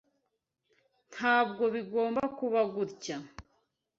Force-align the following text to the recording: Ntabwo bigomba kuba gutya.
Ntabwo 1.13 1.63
bigomba 1.73 2.21
kuba 2.37 2.61
gutya. 2.73 3.15